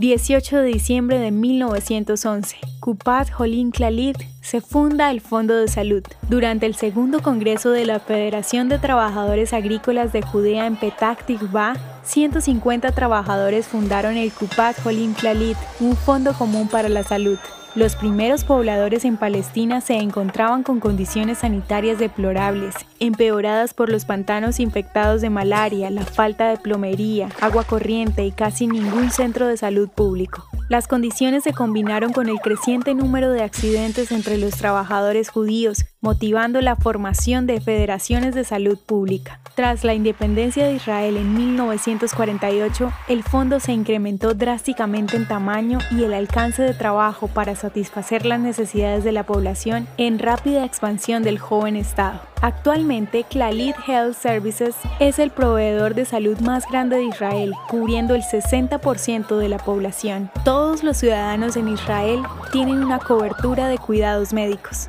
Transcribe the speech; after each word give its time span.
18 0.00 0.56
de 0.56 0.64
diciembre 0.64 1.18
de 1.18 1.30
1911, 1.30 2.56
Kupat 2.80 3.30
Jolín 3.30 3.70
Clalit 3.70 4.16
se 4.40 4.62
funda 4.62 5.10
el 5.10 5.20
Fondo 5.20 5.54
de 5.54 5.68
Salud. 5.68 6.02
Durante 6.26 6.64
el 6.64 6.74
segundo 6.74 7.20
congreso 7.20 7.70
de 7.70 7.84
la 7.84 8.00
Federación 8.00 8.70
de 8.70 8.78
Trabajadores 8.78 9.52
Agrícolas 9.52 10.14
de 10.14 10.22
Judea 10.22 10.66
en 10.66 10.76
Petah 10.76 11.16
Tikva, 11.16 11.74
150 12.04 12.92
trabajadores 12.92 13.66
fundaron 13.66 14.16
el 14.16 14.32
Kupat 14.32 14.80
Jolín 14.82 15.14
Clalit, 15.14 15.56
un 15.80 15.96
fondo 15.96 16.32
común 16.32 16.68
para 16.68 16.88
la 16.88 17.02
salud. 17.02 17.38
Los 17.76 17.94
primeros 17.94 18.42
pobladores 18.42 19.04
en 19.04 19.16
Palestina 19.16 19.80
se 19.80 19.94
encontraban 19.94 20.64
con 20.64 20.80
condiciones 20.80 21.38
sanitarias 21.38 22.00
deplorables, 22.00 22.74
empeoradas 22.98 23.74
por 23.74 23.90
los 23.90 24.04
pantanos 24.04 24.58
infectados 24.58 25.20
de 25.20 25.30
malaria, 25.30 25.88
la 25.88 26.04
falta 26.04 26.48
de 26.48 26.56
plomería, 26.56 27.28
agua 27.40 27.62
corriente 27.62 28.24
y 28.24 28.32
casi 28.32 28.66
ningún 28.66 29.12
centro 29.12 29.46
de 29.46 29.56
salud 29.56 29.88
público. 29.88 30.48
Las 30.68 30.88
condiciones 30.88 31.44
se 31.44 31.52
combinaron 31.52 32.12
con 32.12 32.28
el 32.28 32.40
creciente 32.40 32.94
número 32.94 33.30
de 33.30 33.42
accidentes 33.42 34.10
entre 34.10 34.36
los 34.36 34.56
trabajadores 34.56 35.28
judíos, 35.28 35.84
motivando 36.00 36.60
la 36.60 36.74
formación 36.74 37.46
de 37.46 37.60
federaciones 37.60 38.34
de 38.34 38.42
salud 38.42 38.78
pública. 38.78 39.39
Tras 39.54 39.84
la 39.84 39.94
independencia 39.94 40.64
de 40.64 40.74
Israel 40.74 41.16
en 41.16 41.34
1948, 41.34 42.92
el 43.08 43.22
fondo 43.22 43.60
se 43.60 43.72
incrementó 43.72 44.34
drásticamente 44.34 45.16
en 45.16 45.26
tamaño 45.26 45.78
y 45.90 46.04
el 46.04 46.14
alcance 46.14 46.62
de 46.62 46.72
trabajo 46.72 47.28
para 47.28 47.56
satisfacer 47.56 48.24
las 48.26 48.40
necesidades 48.40 49.04
de 49.04 49.12
la 49.12 49.24
población 49.24 49.86
en 49.96 50.18
rápida 50.18 50.64
expansión 50.64 51.22
del 51.22 51.38
joven 51.38 51.76
Estado. 51.76 52.20
Actualmente, 52.42 53.24
Clalit 53.28 53.76
Health 53.86 54.14
Services 54.14 54.74
es 54.98 55.18
el 55.18 55.30
proveedor 55.30 55.94
de 55.94 56.06
salud 56.06 56.38
más 56.40 56.66
grande 56.70 56.96
de 56.96 57.04
Israel, 57.04 57.52
cubriendo 57.68 58.14
el 58.14 58.22
60% 58.22 59.36
de 59.36 59.48
la 59.48 59.58
población. 59.58 60.30
Todos 60.44 60.82
los 60.82 60.96
ciudadanos 60.96 61.56
en 61.56 61.68
Israel 61.68 62.22
tienen 62.50 62.82
una 62.82 62.98
cobertura 62.98 63.68
de 63.68 63.76
cuidados 63.76 64.32
médicos. 64.32 64.88